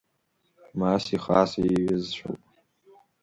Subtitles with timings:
[0.79, 2.41] Маси Хаси еиҩызцәоуп.